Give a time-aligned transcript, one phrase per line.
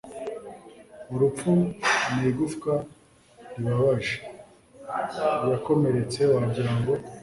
[1.13, 1.51] urupfu
[2.13, 2.73] ni igufwa
[3.53, 4.15] ribabaje;
[5.51, 6.93] yakomeretse, wagira ngo